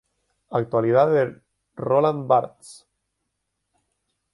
[0.49, 1.41] Actualidad de
[1.75, 2.87] Roland Barthes.